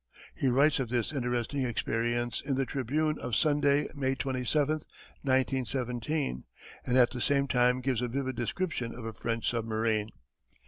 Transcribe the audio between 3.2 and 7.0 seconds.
Sunday, May 27, 1917, and